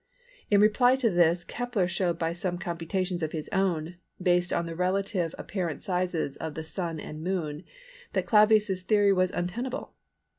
In 0.49 0.61
reply 0.61 0.95
to 0.95 1.11
this 1.11 1.43
Kepler 1.43 1.87
showed 1.87 2.17
by 2.17 2.33
some 2.33 2.57
computations 2.57 3.21
of 3.21 3.33
his 3.33 3.47
own, 3.49 3.97
based 4.19 4.51
on 4.51 4.65
the 4.65 4.75
relative 4.75 5.35
apparent 5.37 5.83
sizes 5.83 6.37
of 6.37 6.55
the 6.55 6.63
Sun 6.63 6.99
and 6.99 7.23
Moon, 7.23 7.63
that 8.13 8.25
Clavius's 8.25 8.81
theory 8.81 9.13
was 9.13 9.29
untenable. 9.29 9.93